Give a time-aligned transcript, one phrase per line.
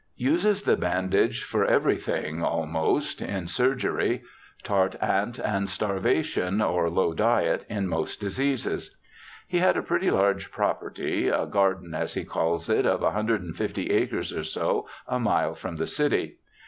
[0.17, 4.23] Uses the bandage for everything almost in surgery—
[4.63, 4.95] tart.
[4.99, 5.37] ant.
[5.37, 8.97] and starvation, or low diet, in most diseases.
[9.47, 14.33] He had a pretty large property," a garden" as he calls it, of 150 acres
[14.33, 16.39] or so, a mile from the city.